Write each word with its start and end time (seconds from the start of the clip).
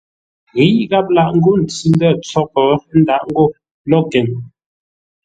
Ghíʼ 0.55 0.79
gháp 0.89 1.05
lâʼ 1.15 1.29
ńgó 1.37 1.51
ntsʉ-ndə̂ 1.63 2.09
tsóʼo 2.25 2.61
ə́ 2.73 2.81
ndâʼ 3.01 3.23
ńgó 3.29 3.45
locken. 3.89 4.27